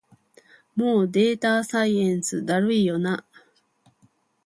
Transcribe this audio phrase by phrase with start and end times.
[0.75, 3.23] もうデータサイエンスだるいよな